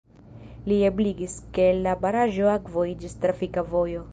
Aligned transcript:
Ili 0.65 0.77
ebligis, 0.87 1.35
ke 1.59 1.67
el 1.73 1.83
la 1.89 1.95
baraĵo 2.07 2.51
akvo 2.55 2.87
iĝis 2.95 3.17
trafika 3.27 3.67
vojo. 3.75 4.05